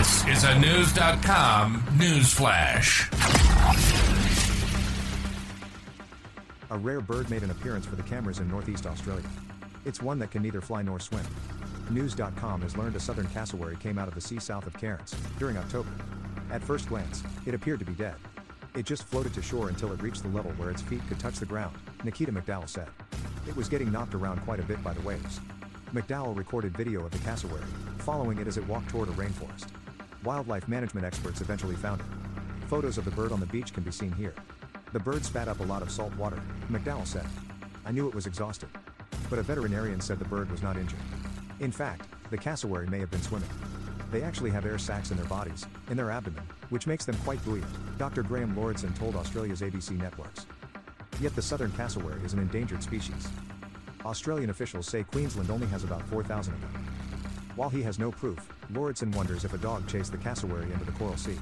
This 0.00 0.26
is 0.28 0.44
a 0.44 0.54
Knewz.com 0.54 1.84
news 1.98 2.32
flash. 2.32 3.10
A 6.70 6.78
rare 6.78 7.02
bird 7.02 7.28
made 7.28 7.42
an 7.42 7.50
appearance 7.50 7.84
for 7.84 7.96
the 7.96 8.02
cameras 8.02 8.38
in 8.38 8.48
northeast 8.48 8.86
Australia. 8.86 9.28
It's 9.84 10.00
one 10.00 10.18
that 10.20 10.30
can 10.30 10.40
neither 10.40 10.62
fly 10.62 10.80
nor 10.80 11.00
swim. 11.00 11.26
Knewz.com 11.90 12.62
has 12.62 12.78
learned 12.78 12.96
a 12.96 13.00
southern 13.00 13.26
cassowary 13.26 13.76
came 13.76 13.98
out 13.98 14.08
of 14.08 14.14
the 14.14 14.22
sea 14.22 14.38
south 14.38 14.66
of 14.66 14.72
Cairns 14.72 15.14
during 15.38 15.58
October. 15.58 15.90
At 16.50 16.62
first 16.62 16.88
glance, 16.88 17.22
it 17.44 17.52
appeared 17.52 17.80
to 17.80 17.84
be 17.84 17.92
dead. 17.92 18.14
It 18.74 18.86
just 18.86 19.04
floated 19.04 19.34
to 19.34 19.42
shore 19.42 19.68
until 19.68 19.92
it 19.92 20.00
reached 20.00 20.22
the 20.22 20.30
level 20.30 20.52
where 20.52 20.70
its 20.70 20.80
feet 20.80 21.06
could 21.08 21.20
touch 21.20 21.38
the 21.38 21.44
ground, 21.44 21.76
Nikita 22.04 22.32
McDowell 22.32 22.70
said. 22.70 22.88
It 23.46 23.54
was 23.54 23.68
getting 23.68 23.92
knocked 23.92 24.14
around 24.14 24.40
quite 24.46 24.60
a 24.60 24.62
bit 24.62 24.82
by 24.82 24.94
the 24.94 25.02
waves. 25.02 25.40
McDowell 25.92 26.34
recorded 26.34 26.74
video 26.74 27.04
of 27.04 27.10
the 27.10 27.18
cassowary, 27.18 27.66
following 27.98 28.38
it 28.38 28.46
as 28.46 28.56
it 28.56 28.66
walked 28.66 28.88
toward 28.88 29.10
a 29.10 29.12
rainforest. 29.12 29.66
Wildlife 30.22 30.68
management 30.68 31.06
experts 31.06 31.40
eventually 31.40 31.76
found 31.76 32.00
it. 32.00 32.06
Photos 32.68 32.98
of 32.98 33.06
the 33.06 33.10
bird 33.10 33.32
on 33.32 33.40
the 33.40 33.46
beach 33.46 33.72
can 33.72 33.82
be 33.82 33.90
seen 33.90 34.12
here. 34.12 34.34
The 34.92 34.98
bird 34.98 35.24
spat 35.24 35.48
up 35.48 35.60
a 35.60 35.64
lot 35.64 35.80
of 35.80 35.90
salt 35.90 36.14
water, 36.16 36.40
McDowell 36.70 37.06
said. 37.06 37.26
I 37.86 37.92
knew 37.92 38.06
it 38.06 38.14
was 38.14 38.26
exhausted. 38.26 38.68
But 39.30 39.38
a 39.38 39.42
veterinarian 39.42 40.00
said 40.00 40.18
the 40.18 40.26
bird 40.26 40.50
was 40.50 40.62
not 40.62 40.76
injured. 40.76 41.00
In 41.60 41.72
fact, 41.72 42.06
the 42.30 42.36
cassowary 42.36 42.86
may 42.86 42.98
have 42.98 43.10
been 43.10 43.22
swimming. 43.22 43.48
They 44.10 44.22
actually 44.22 44.50
have 44.50 44.66
air 44.66 44.78
sacs 44.78 45.10
in 45.10 45.16
their 45.16 45.26
bodies, 45.26 45.66
in 45.88 45.96
their 45.96 46.10
abdomen, 46.10 46.42
which 46.68 46.86
makes 46.86 47.04
them 47.04 47.16
quite 47.24 47.42
buoyant, 47.44 47.98
Dr. 47.98 48.22
Graham 48.22 48.54
Lauridsen 48.54 48.96
told 48.98 49.16
Australia's 49.16 49.62
ABC 49.62 49.92
networks. 49.92 50.46
Yet 51.20 51.34
the 51.34 51.42
southern 51.42 51.70
cassowary 51.72 52.22
is 52.24 52.32
an 52.34 52.40
endangered 52.40 52.82
species. 52.82 53.28
Australian 54.04 54.50
officials 54.50 54.86
say 54.86 55.04
Queensland 55.04 55.50
only 55.50 55.66
has 55.68 55.84
about 55.84 56.02
4,000 56.08 56.52
of 56.54 56.60
them. 56.60 56.79
While 57.56 57.68
he 57.68 57.82
has 57.82 57.98
no 57.98 58.10
proof, 58.10 58.38
Lauridsen 58.72 59.14
wonders 59.14 59.44
if 59.44 59.52
a 59.52 59.58
dog 59.58 59.86
chased 59.88 60.12
the 60.12 60.18
cassowary 60.18 60.70
into 60.72 60.84
the 60.84 60.92
Coral 60.92 61.16
Sea. 61.16 61.38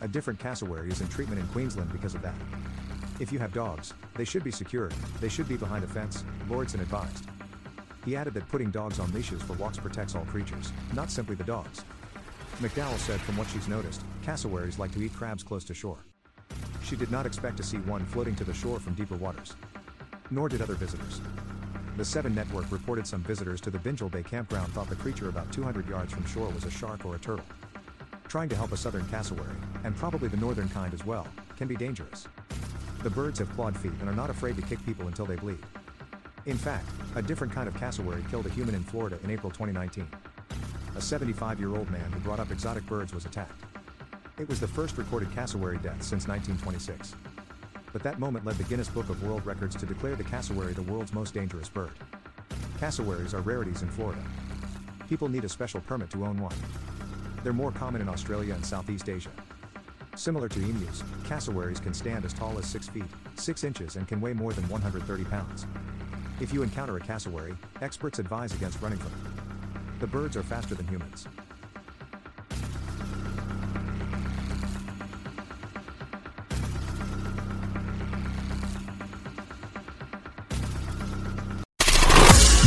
A 0.00 0.08
different 0.08 0.40
cassowary 0.40 0.90
is 0.90 1.00
in 1.00 1.08
treatment 1.08 1.40
in 1.40 1.46
Queensland 1.48 1.92
because 1.92 2.14
of 2.14 2.22
that. 2.22 2.34
If 3.20 3.32
you 3.32 3.38
have 3.38 3.52
dogs, 3.52 3.94
they 4.16 4.24
should 4.24 4.42
be 4.44 4.50
secured, 4.50 4.92
they 5.20 5.28
should 5.28 5.48
be 5.48 5.56
behind 5.56 5.84
a 5.84 5.88
fence, 5.88 6.24
Lauridsen 6.48 6.80
advised. 6.80 7.26
He 8.04 8.16
added 8.16 8.34
that 8.34 8.48
putting 8.48 8.70
dogs 8.70 8.98
on 9.00 9.12
leashes 9.12 9.42
for 9.42 9.52
walks 9.54 9.78
protects 9.78 10.14
all 10.14 10.24
creatures, 10.24 10.72
not 10.94 11.10
simply 11.10 11.34
the 11.34 11.44
dogs. 11.44 11.84
McDowell 12.60 12.96
said 12.98 13.20
from 13.20 13.36
what 13.36 13.48
she's 13.48 13.68
noticed, 13.68 14.02
cassowaries 14.22 14.78
like 14.78 14.92
to 14.92 15.02
eat 15.02 15.14
crabs 15.14 15.42
close 15.42 15.64
to 15.64 15.74
shore. 15.74 15.98
She 16.82 16.96
did 16.96 17.10
not 17.10 17.26
expect 17.26 17.58
to 17.58 17.62
see 17.62 17.76
one 17.78 18.04
floating 18.06 18.34
to 18.36 18.44
the 18.44 18.54
shore 18.54 18.80
from 18.80 18.94
deeper 18.94 19.16
waters. 19.16 19.54
Nor 20.30 20.48
did 20.48 20.62
other 20.62 20.74
visitors. 20.74 21.20
The 21.98 22.04
7 22.04 22.32
Network 22.32 22.70
reported 22.70 23.08
some 23.08 23.24
visitors 23.24 23.60
to 23.60 23.70
the 23.70 23.78
Bingil 23.78 24.08
Bay 24.08 24.22
campground 24.22 24.72
thought 24.72 24.88
the 24.88 24.94
creature 24.94 25.30
about 25.30 25.50
200 25.52 25.88
yards 25.88 26.12
from 26.12 26.24
shore 26.26 26.48
was 26.50 26.64
a 26.64 26.70
shark 26.70 27.04
or 27.04 27.16
a 27.16 27.18
turtle. 27.18 27.44
Trying 28.28 28.48
to 28.50 28.54
help 28.54 28.70
a 28.70 28.76
southern 28.76 29.04
cassowary, 29.08 29.56
and 29.82 29.96
probably 29.96 30.28
the 30.28 30.36
northern 30.36 30.68
kind 30.68 30.94
as 30.94 31.04
well, 31.04 31.26
can 31.56 31.66
be 31.66 31.74
dangerous. 31.74 32.28
The 33.02 33.10
birds 33.10 33.40
have 33.40 33.52
clawed 33.56 33.76
feet 33.76 33.90
and 33.98 34.08
are 34.08 34.14
not 34.14 34.30
afraid 34.30 34.54
to 34.54 34.62
kick 34.62 34.78
people 34.86 35.08
until 35.08 35.26
they 35.26 35.34
bleed. 35.34 35.58
In 36.46 36.56
fact, 36.56 36.88
a 37.16 37.20
different 37.20 37.52
kind 37.52 37.66
of 37.66 37.74
cassowary 37.74 38.24
killed 38.30 38.46
a 38.46 38.50
human 38.50 38.76
in 38.76 38.84
Florida 38.84 39.18
in 39.24 39.30
April 39.32 39.50
2019. 39.50 40.06
A 40.94 41.00
75 41.00 41.58
year 41.58 41.74
old 41.74 41.90
man 41.90 42.12
who 42.12 42.20
brought 42.20 42.38
up 42.38 42.52
exotic 42.52 42.86
birds 42.86 43.12
was 43.12 43.26
attacked. 43.26 43.64
It 44.38 44.48
was 44.48 44.60
the 44.60 44.68
first 44.68 44.98
recorded 44.98 45.32
cassowary 45.34 45.78
death 45.78 46.04
since 46.04 46.28
1926 46.28 47.16
but 47.98 48.04
that 48.04 48.20
moment 48.20 48.46
led 48.46 48.54
the 48.54 48.62
Guinness 48.62 48.88
Book 48.88 49.08
of 49.08 49.20
World 49.24 49.44
Records 49.44 49.74
to 49.74 49.84
declare 49.84 50.14
the 50.14 50.22
cassowary 50.22 50.72
the 50.72 50.82
world's 50.82 51.12
most 51.12 51.34
dangerous 51.34 51.68
bird. 51.68 51.90
Cassowaries 52.78 53.34
are 53.34 53.40
rarities 53.40 53.82
in 53.82 53.88
Florida. 53.88 54.22
People 55.08 55.26
need 55.26 55.42
a 55.42 55.48
special 55.48 55.80
permit 55.80 56.08
to 56.10 56.24
own 56.24 56.36
one. 56.36 56.54
They're 57.42 57.52
more 57.52 57.72
common 57.72 58.00
in 58.00 58.08
Australia 58.08 58.54
and 58.54 58.64
Southeast 58.64 59.08
Asia. 59.08 59.32
Similar 60.14 60.48
to 60.48 60.60
emus, 60.60 61.02
cassowaries 61.24 61.80
can 61.80 61.92
stand 61.92 62.24
as 62.24 62.32
tall 62.32 62.56
as 62.56 62.66
6 62.66 62.86
feet, 62.86 63.02
6 63.34 63.64
inches 63.64 63.96
and 63.96 64.06
can 64.06 64.20
weigh 64.20 64.32
more 64.32 64.52
than 64.52 64.68
130 64.68 65.24
pounds. 65.24 65.66
If 66.40 66.52
you 66.52 66.62
encounter 66.62 66.98
a 66.98 67.00
cassowary, 67.00 67.56
experts 67.82 68.20
advise 68.20 68.54
against 68.54 68.80
running 68.80 69.00
from 69.00 69.10
it. 69.10 69.98
The 69.98 70.06
birds 70.06 70.36
are 70.36 70.44
faster 70.44 70.76
than 70.76 70.86
humans. 70.86 71.26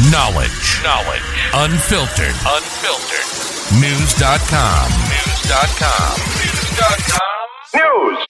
Knowledge. 0.09 0.81
Knowledge. 0.81 1.21
Unfiltered. 1.53 2.33
Unfiltered. 2.33 3.27
Knewz.com. 3.77 4.89
Knewz.com. 4.89 6.17
Knewz.com. 6.17 7.19
News. 7.75 8.25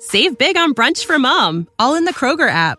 Save 0.00 0.36
big 0.36 0.56
on 0.56 0.74
brunch 0.74 1.04
for 1.04 1.18
mom, 1.20 1.68
all 1.78 1.94
in 1.94 2.04
the 2.06 2.12
Kroger 2.12 2.48
app. 2.50 2.78